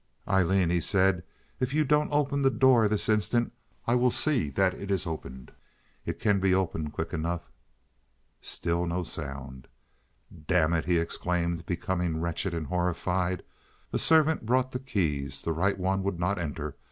[0.27, 1.21] "Aileen," he said,
[1.59, 3.53] "if you don't open the door this instant
[3.85, 5.51] I will see that it is opened.
[6.07, 7.51] It can be opened quick enough."
[8.41, 9.67] Still no sound.
[10.47, 13.43] "Damn it!" he exclaimed, becoming wretched, horrified.
[13.93, 15.43] A servant brought the keys.
[15.43, 16.77] The right one would not enter.